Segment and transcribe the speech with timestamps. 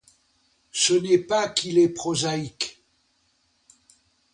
[0.71, 2.81] Ce n'est pas qu'il est prosaïque.